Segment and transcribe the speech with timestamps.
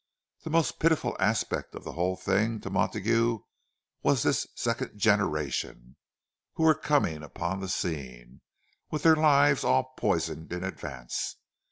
[0.41, 3.37] The most pitiful aspect of the whole thing to Montague
[4.01, 5.95] was this "second generation"
[6.55, 8.41] who were coming upon the scene,
[8.89, 11.35] with their lives all poisoned in advance.